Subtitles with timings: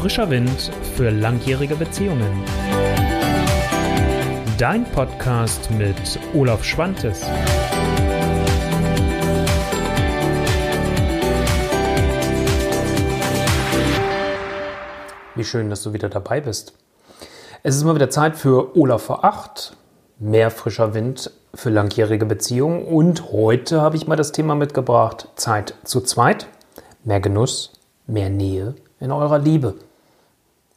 [0.00, 2.44] Frischer Wind für langjährige Beziehungen.
[4.56, 5.96] Dein Podcast mit
[6.34, 7.22] Olaf Schwantes.
[15.34, 16.74] Wie schön, dass du wieder dabei bist.
[17.64, 19.76] Es ist mal wieder Zeit für Olaf vor 8,
[20.20, 22.84] mehr frischer Wind für langjährige Beziehungen.
[22.84, 26.46] Und heute habe ich mal das Thema mitgebracht: Zeit zu zweit,
[27.02, 27.72] mehr Genuss,
[28.06, 29.87] mehr Nähe in eurer Liebe.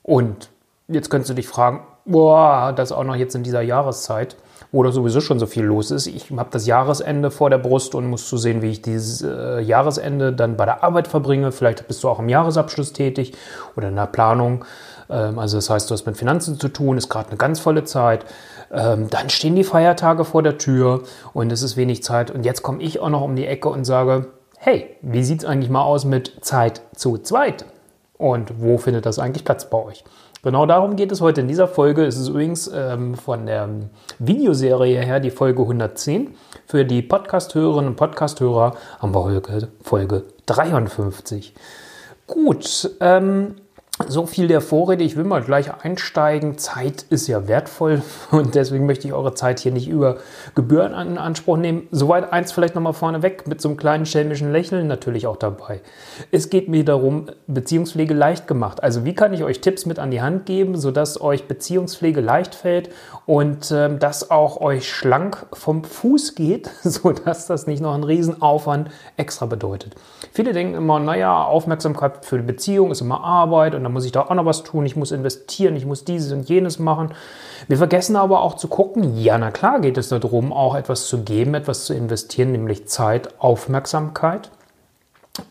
[0.04, 0.50] Und
[0.88, 4.36] jetzt könntest du dich fragen, boah, das auch noch jetzt in dieser Jahreszeit,
[4.72, 6.08] wo da sowieso schon so viel los ist.
[6.08, 9.60] Ich habe das Jahresende vor der Brust und muss zu sehen, wie ich dieses äh,
[9.60, 11.52] Jahresende dann bei der Arbeit verbringe.
[11.52, 13.34] Vielleicht bist du auch im Jahresabschluss tätig
[13.76, 14.66] oder in der Planung.
[15.10, 17.84] Ähm, also das heißt, du hast mit Finanzen zu tun, ist gerade eine ganz volle
[17.84, 18.26] Zeit.
[18.72, 22.32] Ähm, dann stehen die Feiertage vor der Tür und es ist wenig Zeit.
[22.32, 24.28] Und jetzt komme ich auch noch um die Ecke und sage,
[24.58, 27.66] hey, wie sieht es eigentlich mal aus mit Zeit zu zweit?
[28.22, 30.04] Und wo findet das eigentlich Platz bei euch?
[30.44, 32.06] Genau darum geht es heute in dieser Folge.
[32.06, 33.68] Es ist übrigens ähm, von der
[34.20, 36.36] Videoserie her die Folge 110.
[36.68, 41.56] Für die Podcast-Hörerinnen und Podcast-Hörer haben wir heute Folge 53.
[42.28, 43.56] Gut, ähm,
[44.08, 45.04] so viel der Vorrede.
[45.04, 46.58] Ich will mal gleich einsteigen.
[46.58, 50.18] Zeit ist ja wertvoll und deswegen möchte ich eure Zeit hier nicht über
[50.56, 51.88] Gebühren in Anspruch nehmen.
[51.92, 55.82] Soweit eins vielleicht nochmal vorneweg mit so einem kleinen schelmischen Lächeln natürlich auch dabei.
[56.32, 58.84] Es geht mir darum, Beziehungspflege leicht gemacht.
[58.84, 62.56] Also wie kann ich euch Tipps mit an die Hand geben, sodass euch Beziehungspflege leicht
[62.56, 62.90] fällt
[63.26, 68.90] und ähm, dass auch euch schlank vom Fuß geht, sodass das nicht noch einen Riesenaufwand
[69.18, 69.96] extra bedeutet.
[70.34, 74.12] Viele denken immer, naja, Aufmerksamkeit für die Beziehung ist immer Arbeit und dann muss ich
[74.12, 77.14] da auch noch was tun, ich muss investieren, ich muss dieses und jenes machen.
[77.68, 81.24] Wir vergessen aber auch zu gucken, ja, na klar geht es darum, auch etwas zu
[81.24, 84.50] geben, etwas zu investieren, nämlich Zeit, Aufmerksamkeit.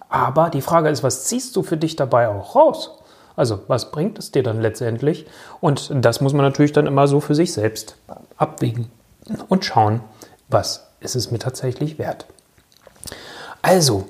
[0.09, 2.99] Aber die Frage ist, was ziehst du für dich dabei auch raus?
[3.37, 5.27] Also, was bringt es dir dann letztendlich?
[5.61, 7.97] Und das muss man natürlich dann immer so für sich selbst
[8.37, 8.91] abwägen
[9.49, 10.01] und schauen,
[10.49, 12.27] was ist es mir tatsächlich wert.
[13.63, 14.07] Also,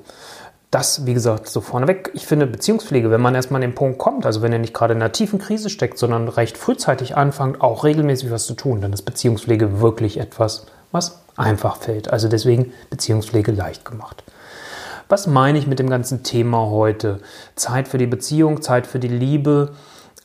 [0.71, 2.11] das, wie gesagt, so vorneweg.
[2.13, 4.93] Ich finde Beziehungspflege, wenn man erstmal an den Punkt kommt, also wenn ihr nicht gerade
[4.93, 8.93] in einer tiefen Krise steckt, sondern recht frühzeitig anfangt, auch regelmäßig was zu tun, dann
[8.93, 12.09] ist Beziehungspflege wirklich etwas, was einfach fällt.
[12.09, 14.23] Also deswegen Beziehungspflege leicht gemacht.
[15.09, 17.19] Was meine ich mit dem ganzen Thema heute?
[17.55, 19.73] Zeit für die Beziehung, Zeit für die Liebe.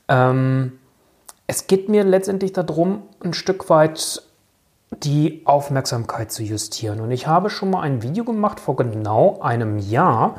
[0.07, 0.79] Ähm,
[1.49, 4.23] es geht mir letztendlich darum, ein Stück weit
[4.91, 7.01] die Aufmerksamkeit zu justieren.
[7.01, 10.37] Und ich habe schon mal ein Video gemacht vor genau einem Jahr,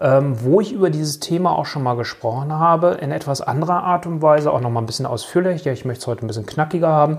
[0.00, 4.06] ähm, wo ich über dieses Thema auch schon mal gesprochen habe, in etwas anderer Art
[4.06, 5.72] und Weise, auch noch mal ein bisschen ausführlicher.
[5.72, 7.18] Ich möchte es heute ein bisschen knackiger haben.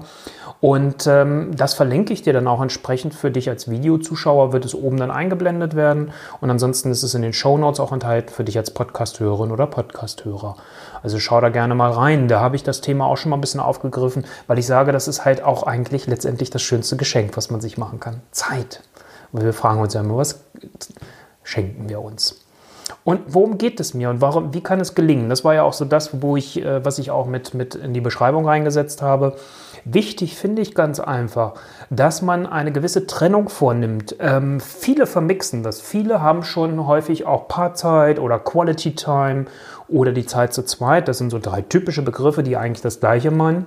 [0.61, 4.75] Und ähm, das verlinke ich dir dann auch entsprechend für dich als Videozuschauer, wird es
[4.75, 6.11] oben dann eingeblendet werden.
[6.39, 9.67] Und ansonsten ist es in den Show Notes auch enthalten für dich als Podcasthörerin oder
[9.67, 10.55] Podcasthörer.
[11.01, 12.27] Also schau da gerne mal rein.
[12.27, 15.07] Da habe ich das Thema auch schon mal ein bisschen aufgegriffen, weil ich sage, das
[15.07, 18.21] ist halt auch eigentlich letztendlich das schönste Geschenk, was man sich machen kann.
[18.31, 18.81] Zeit.
[19.31, 20.43] Weil wir fragen uns ja immer, was
[21.43, 22.45] schenken wir uns?
[23.09, 25.29] Und worum geht es mir und warum, wie kann es gelingen?
[25.29, 27.91] Das war ja auch so das, wo ich, äh, was ich auch mit, mit in
[27.91, 29.33] die Beschreibung reingesetzt habe.
[29.83, 31.55] Wichtig finde ich ganz einfach,
[31.89, 34.15] dass man eine gewisse Trennung vornimmt.
[34.19, 35.81] Ähm, viele vermixen das.
[35.81, 39.45] Viele haben schon häufig auch Paarzeit oder Quality Time
[39.87, 41.07] oder die Zeit zu zweit.
[41.07, 43.65] Das sind so drei typische Begriffe, die eigentlich das Gleiche meinen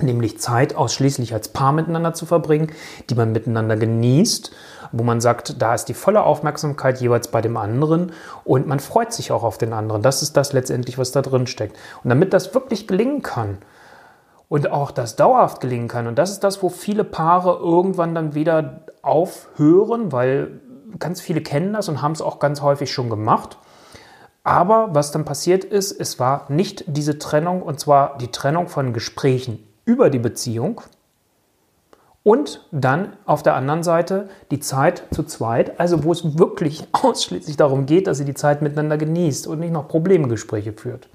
[0.00, 2.72] nämlich Zeit ausschließlich als Paar miteinander zu verbringen,
[3.08, 4.50] die man miteinander genießt,
[4.92, 8.12] wo man sagt, da ist die volle Aufmerksamkeit jeweils bei dem anderen
[8.44, 10.02] und man freut sich auch auf den anderen.
[10.02, 11.76] Das ist das letztendlich, was da drin steckt.
[12.04, 13.58] Und damit das wirklich gelingen kann
[14.48, 18.34] und auch das dauerhaft gelingen kann, und das ist das, wo viele Paare irgendwann dann
[18.34, 20.60] wieder aufhören, weil
[20.98, 23.58] ganz viele kennen das und haben es auch ganz häufig schon gemacht.
[24.44, 28.92] Aber was dann passiert ist, es war nicht diese Trennung, und zwar die Trennung von
[28.92, 30.82] Gesprächen über die Beziehung
[32.22, 37.56] und dann auf der anderen Seite die Zeit zu zweit, also wo es wirklich ausschließlich
[37.56, 41.08] darum geht, dass ihr die Zeit miteinander genießt und nicht noch Problemgespräche führt.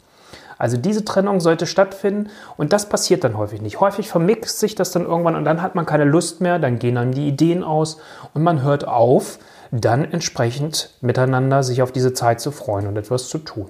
[0.57, 3.81] Also diese Trennung sollte stattfinden und das passiert dann häufig nicht.
[3.81, 6.95] Häufig vermixt sich das dann irgendwann und dann hat man keine Lust mehr, dann gehen
[6.95, 7.97] dann die Ideen aus
[8.33, 9.39] und man hört auf,
[9.71, 13.67] dann entsprechend miteinander sich auf diese Zeit zu freuen und etwas zu tun.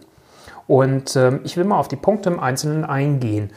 [0.67, 3.51] Und äh, ich will mal auf die Punkte im Einzelnen eingehen.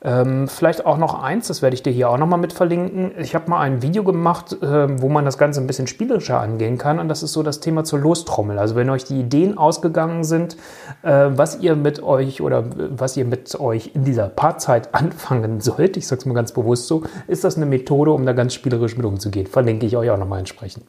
[0.00, 3.12] Ähm, vielleicht auch noch eins, das werde ich dir hier auch nochmal mit verlinken.
[3.18, 6.78] Ich habe mal ein Video gemacht, äh, wo man das Ganze ein bisschen spielerischer angehen
[6.78, 7.00] kann.
[7.00, 8.58] Und das ist so das Thema zur Lostrommel.
[8.58, 10.56] Also wenn euch die Ideen ausgegangen sind,
[11.02, 15.96] äh, was ihr mit euch oder was ihr mit euch in dieser Paarzeit anfangen sollt,
[15.96, 18.96] ich sage es mal ganz bewusst so, ist das eine Methode, um da ganz spielerisch
[18.96, 19.48] mit umzugehen.
[19.48, 20.84] Verlinke ich euch auch nochmal entsprechend.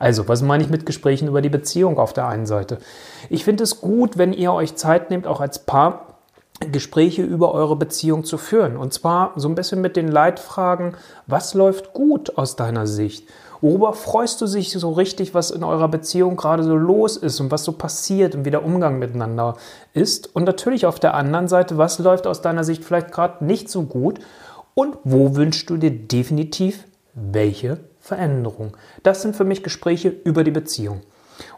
[0.00, 2.78] Also, was meine ich mit Gesprächen über die Beziehung auf der einen Seite?
[3.30, 6.07] Ich finde es gut, wenn ihr euch Zeit nehmt, auch als Paar,
[6.60, 8.76] Gespräche über eure Beziehung zu führen.
[8.76, 10.94] Und zwar so ein bisschen mit den Leitfragen,
[11.26, 13.28] was läuft gut aus deiner Sicht?
[13.60, 17.50] Worüber freust du dich so richtig, was in eurer Beziehung gerade so los ist und
[17.50, 19.56] was so passiert und wie der Umgang miteinander
[19.94, 20.34] ist?
[20.34, 23.82] Und natürlich auf der anderen Seite, was läuft aus deiner Sicht vielleicht gerade nicht so
[23.82, 24.20] gut
[24.74, 26.84] und wo wünschst du dir definitiv
[27.14, 28.76] welche Veränderung?
[29.02, 31.02] Das sind für mich Gespräche über die Beziehung.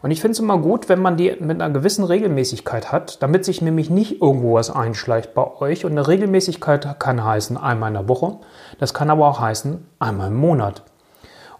[0.01, 3.45] Und ich finde es immer gut, wenn man die mit einer gewissen Regelmäßigkeit hat, damit
[3.45, 5.85] sich nämlich nicht irgendwo was einschleicht bei euch.
[5.85, 8.37] Und eine Regelmäßigkeit kann heißen einmal in der Woche,
[8.79, 10.83] das kann aber auch heißen einmal im Monat.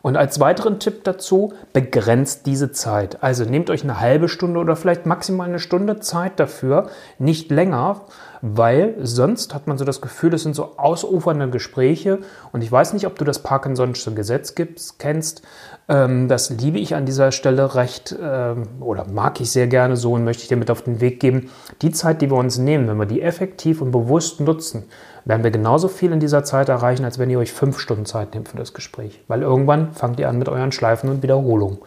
[0.01, 3.21] Und als weiteren Tipp dazu, begrenzt diese Zeit.
[3.21, 6.89] Also nehmt euch eine halbe Stunde oder vielleicht maximal eine Stunde Zeit dafür,
[7.19, 8.01] nicht länger,
[8.41, 12.19] weil sonst hat man so das Gefühl, es sind so ausufernde Gespräche.
[12.51, 15.43] Und ich weiß nicht, ob du das Parkinson'sche Gesetz gibst, kennst.
[15.87, 20.13] Ähm, das liebe ich an dieser Stelle recht ähm, oder mag ich sehr gerne so
[20.13, 21.51] und möchte ich dir mit auf den Weg geben.
[21.83, 24.85] Die Zeit, die wir uns nehmen, wenn wir die effektiv und bewusst nutzen,
[25.25, 28.33] werden wir genauso viel in dieser Zeit erreichen, als wenn ihr euch fünf Stunden Zeit
[28.33, 29.21] nehmt für das Gespräch.
[29.27, 31.79] Weil irgendwann fangt ihr an mit euren Schleifen und Wiederholungen.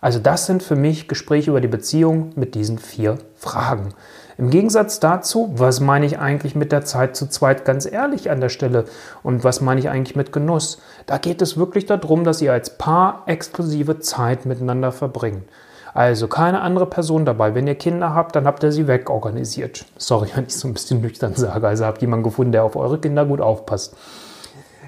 [0.00, 3.88] Also das sind für mich Gespräche über die Beziehung mit diesen vier Fragen.
[4.38, 8.40] Im Gegensatz dazu, was meine ich eigentlich mit der Zeit zu zweit ganz ehrlich an
[8.40, 8.84] der Stelle
[9.22, 10.78] und was meine ich eigentlich mit Genuss?
[11.06, 15.44] Da geht es wirklich darum, dass ihr als Paar exklusive Zeit miteinander verbringt.
[15.96, 17.54] Also keine andere Person dabei.
[17.54, 19.86] Wenn ihr Kinder habt, dann habt ihr sie wegorganisiert.
[19.96, 21.66] Sorry, wenn ich so ein bisschen nüchtern sage.
[21.66, 23.96] Also habt jemanden gefunden, der auf eure Kinder gut aufpasst.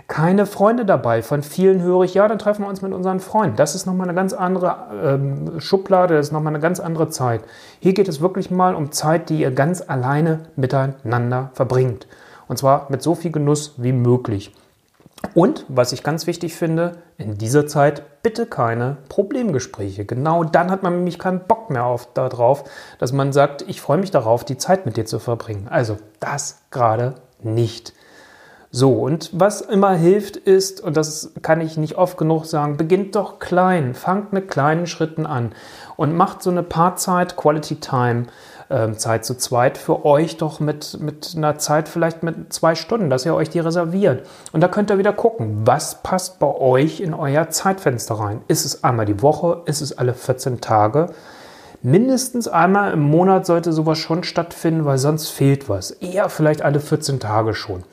[0.07, 1.23] Keine Freunde dabei.
[1.23, 3.57] Von vielen höre ich, ja, dann treffen wir uns mit unseren Freunden.
[3.57, 7.41] Das ist nochmal eine ganz andere ähm, Schublade, das ist nochmal eine ganz andere Zeit.
[7.81, 12.07] Hier geht es wirklich mal um Zeit, die ihr ganz alleine miteinander verbringt.
[12.49, 14.55] Und zwar mit so viel Genuss wie möglich.
[15.35, 20.05] Und was ich ganz wichtig finde, in dieser Zeit bitte keine Problemgespräche.
[20.05, 22.65] Genau dann hat man nämlich keinen Bock mehr auf, darauf,
[22.99, 25.69] dass man sagt, ich freue mich darauf, die Zeit mit dir zu verbringen.
[25.69, 27.93] Also das gerade nicht.
[28.71, 33.17] So, und was immer hilft ist, und das kann ich nicht oft genug sagen, beginnt
[33.17, 35.53] doch klein, fangt mit kleinen Schritten an
[35.97, 38.27] und macht so eine Paarzeit, Quality Time,
[38.69, 43.09] äh, Zeit zu zweit für euch doch mit, mit einer Zeit vielleicht mit zwei Stunden,
[43.09, 44.27] dass ihr euch die reserviert.
[44.53, 48.43] Und da könnt ihr wieder gucken, was passt bei euch in euer Zeitfenster rein.
[48.49, 49.63] Ist es einmal die Woche?
[49.65, 51.09] Ist es alle 14 Tage?
[51.81, 55.93] Mindestens einmal im Monat sollte sowas schon stattfinden, weil sonst fehlt was.
[55.93, 57.85] Eher vielleicht alle 14 Tage schon.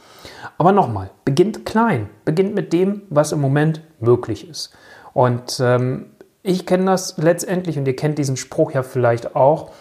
[0.58, 4.72] Aber nochmal, beginnt klein, beginnt mit dem, was im Moment möglich ist.
[5.14, 6.08] Und ähm,
[6.44, 9.72] ich kenne das letztendlich und ihr kennt diesen Spruch ja vielleicht auch.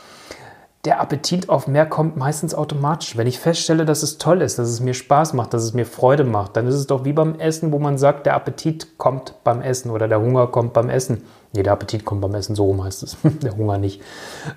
[0.84, 3.16] Der Appetit auf mehr kommt meistens automatisch.
[3.16, 5.86] Wenn ich feststelle, dass es toll ist, dass es mir Spaß macht, dass es mir
[5.86, 9.34] Freude macht, dann ist es doch wie beim Essen, wo man sagt, der Appetit kommt
[9.44, 11.24] beim Essen oder der Hunger kommt beim Essen.
[11.54, 14.02] Nee, der Appetit kommt beim Essen, so rum heißt es, der Hunger nicht.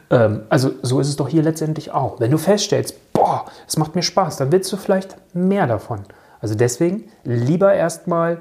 [0.09, 2.19] Ähm, also so ist es doch hier letztendlich auch.
[2.19, 6.03] Wenn du feststellst, boah, es macht mir Spaß, dann willst du vielleicht mehr davon.
[6.39, 8.39] Also deswegen lieber erstmal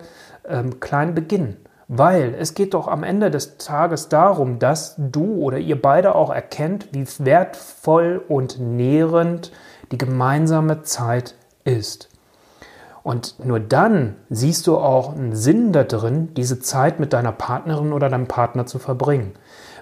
[0.48, 1.56] ähm, klein beginnen.
[1.88, 6.30] Weil es geht doch am Ende des Tages darum, dass du oder ihr beide auch
[6.30, 9.52] erkennt, wie wertvoll und nährend
[9.92, 12.08] die gemeinsame Zeit ist.
[13.06, 18.08] Und nur dann siehst du auch einen Sinn darin, diese Zeit mit deiner Partnerin oder
[18.08, 19.34] deinem Partner zu verbringen.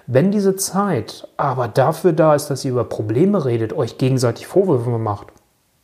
[0.05, 4.91] Wenn diese Zeit aber dafür da ist, dass ihr über Probleme redet, euch gegenseitig Vorwürfe
[4.91, 5.29] macht,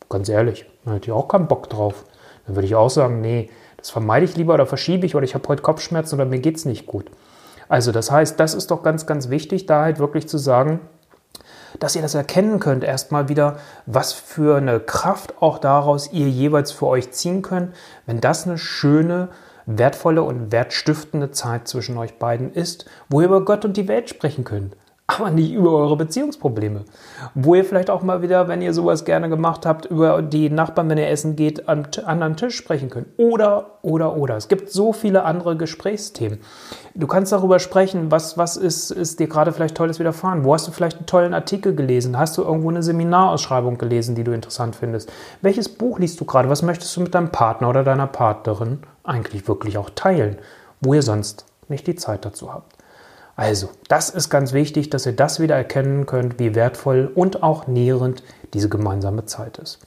[0.08, 2.04] ganz ehrlich, dann hätte ich auch keinen Bock drauf.
[2.46, 5.34] Dann würde ich auch sagen, nee, das vermeide ich lieber oder verschiebe ich oder ich
[5.34, 7.06] habe heute Kopfschmerzen oder mir geht es nicht gut.
[7.68, 10.78] Also das heißt, das ist doch ganz, ganz wichtig, da halt wirklich zu sagen,
[11.78, 16.72] dass ihr das erkennen könnt, erstmal wieder, was für eine Kraft auch daraus ihr jeweils
[16.72, 17.74] für euch ziehen könnt,
[18.06, 19.28] wenn das eine schöne,
[19.66, 24.08] wertvolle und wertstiftende Zeit zwischen euch beiden ist, wo ihr über Gott und die Welt
[24.08, 24.76] sprechen könnt
[25.18, 26.84] aber nicht über eure Beziehungsprobleme.
[27.34, 30.88] Wo ihr vielleicht auch mal wieder, wenn ihr sowas gerne gemacht habt, über die Nachbarn,
[30.88, 33.08] wenn ihr essen geht, am anderen Tisch sprechen könnt.
[33.16, 34.36] Oder, oder, oder.
[34.36, 36.40] Es gibt so viele andere Gesprächsthemen.
[36.94, 40.44] Du kannst darüber sprechen, was, was ist, ist dir gerade vielleicht Tolles widerfahren.
[40.44, 42.18] Wo hast du vielleicht einen tollen Artikel gelesen?
[42.18, 45.10] Hast du irgendwo eine Seminarausschreibung gelesen, die du interessant findest?
[45.40, 46.48] Welches Buch liest du gerade?
[46.48, 50.38] Was möchtest du mit deinem Partner oder deiner Partnerin eigentlich wirklich auch teilen,
[50.80, 52.81] wo ihr sonst nicht die Zeit dazu habt?
[53.36, 57.66] Also, das ist ganz wichtig, dass ihr das wieder erkennen könnt, wie wertvoll und auch
[57.66, 58.22] nährend
[58.52, 59.78] diese gemeinsame Zeit ist.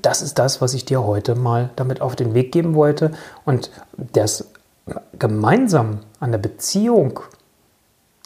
[0.00, 3.10] das ist das, was ich dir heute mal damit auf den Weg geben wollte.
[3.44, 4.48] Und das
[5.18, 7.20] gemeinsam an der Beziehung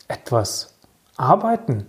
[0.06, 0.74] etwas
[1.16, 1.86] arbeiten,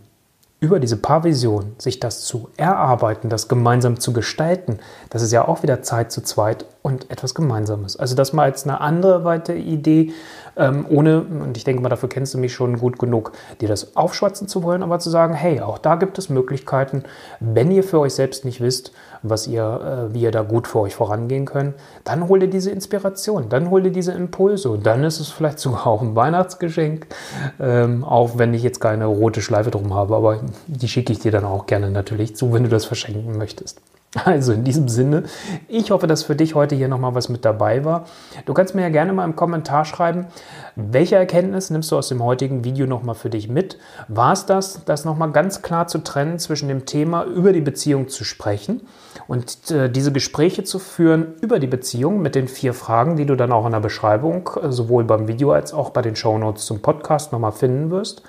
[0.65, 4.79] über diese Paarvision, sich das zu erarbeiten, das gemeinsam zu gestalten,
[5.11, 7.97] das ist ja auch wieder Zeit zu zweit und etwas Gemeinsames.
[7.97, 10.13] Also das mal als eine andere weitere Idee,
[10.55, 13.95] ähm, ohne, und ich denke mal, dafür kennst du mich schon gut genug, dir das
[13.97, 17.01] aufschwatzen zu wollen, aber zu sagen, hey, auch da gibt es Möglichkeiten,
[17.39, 18.91] wenn ihr für euch selbst nicht wisst,
[19.23, 19.63] was ihr,
[20.11, 21.73] äh, wie ihr da gut für euch vorangehen könnt,
[22.03, 25.57] dann hol dir diese Inspiration, dann hol dir diese Impulse und dann ist es vielleicht
[25.57, 27.07] sogar auch ein Weihnachtsgeschenk,
[27.59, 31.31] ähm, auch wenn ich jetzt keine rote Schleife drum habe, aber die schicke ich dir
[31.31, 33.81] dann auch gerne natürlich zu, wenn du das verschenken möchtest.
[34.25, 35.23] Also in diesem Sinne,
[35.67, 38.05] ich hoffe, dass für dich heute hier nochmal was mit dabei war.
[38.45, 40.27] Du kannst mir ja gerne mal im Kommentar schreiben,
[40.75, 43.77] welche Erkenntnis nimmst du aus dem heutigen Video nochmal für dich mit?
[44.07, 48.07] War es das, das nochmal ganz klar zu trennen zwischen dem Thema über die Beziehung
[48.07, 48.87] zu sprechen
[49.27, 53.35] und äh, diese Gespräche zu führen über die Beziehung mit den vier Fragen, die du
[53.35, 56.81] dann auch in der Beschreibung äh, sowohl beim Video als auch bei den Shownotes zum
[56.81, 58.23] Podcast nochmal finden wirst.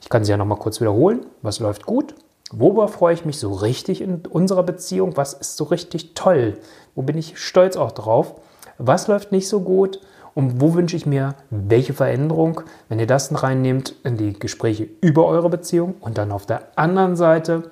[0.00, 1.26] Ich kann sie ja nochmal kurz wiederholen.
[1.42, 2.14] Was läuft gut?
[2.52, 5.16] Worüber freue ich mich so richtig in unserer Beziehung?
[5.16, 6.58] Was ist so richtig toll?
[6.94, 8.34] Wo bin ich stolz auch drauf?
[8.78, 10.00] Was läuft nicht so gut?
[10.34, 15.26] Und wo wünsche ich mir welche Veränderung, wenn ihr das reinnehmt in die Gespräche über
[15.26, 17.70] eure Beziehung und dann auf der anderen Seite,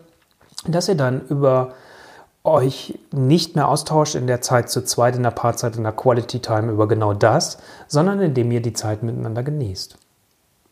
[0.66, 1.74] dass ihr dann über
[2.44, 6.40] euch nicht mehr austauscht in der Zeit zu zweit, in der Paarzeit, in der Quality
[6.40, 9.96] Time über genau das, sondern indem ihr die Zeit miteinander genießt.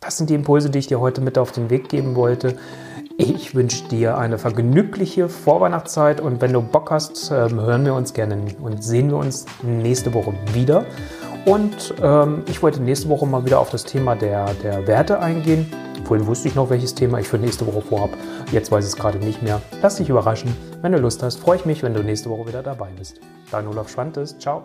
[0.01, 2.57] Das sind die Impulse, die ich dir heute mit auf den Weg geben wollte.
[3.21, 8.15] Ich wünsche dir eine vergnügliche Vorweihnachtszeit und wenn du Bock hast, ähm, hören wir uns
[8.15, 10.87] gerne und sehen wir uns nächste Woche wieder.
[11.45, 15.67] Und ähm, ich wollte nächste Woche mal wieder auf das Thema der, der Werte eingehen.
[16.05, 18.13] Vorhin wusste ich noch, welches Thema ich für nächste Woche vorhabe.
[18.53, 19.61] Jetzt weiß ich es gerade nicht mehr.
[19.83, 20.57] Lass dich überraschen.
[20.81, 23.19] Wenn du Lust hast, freue ich mich, wenn du nächste Woche wieder dabei bist.
[23.51, 24.39] Dein Olaf Schwantes.
[24.39, 24.63] Ciao.